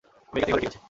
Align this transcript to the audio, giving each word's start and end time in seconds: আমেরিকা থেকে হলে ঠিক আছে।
আমেরিকা 0.31 0.45
থেকে 0.45 0.51
হলে 0.53 0.59
ঠিক 0.61 0.69
আছে। 0.69 0.77